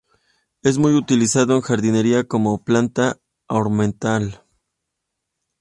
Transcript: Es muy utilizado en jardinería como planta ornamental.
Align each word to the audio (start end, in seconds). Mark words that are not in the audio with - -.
Es 0.63 0.79
muy 0.79 0.95
utilizado 0.95 1.53
en 1.55 1.61
jardinería 1.61 2.23
como 2.23 2.63
planta 2.63 3.19
ornamental. 3.45 4.43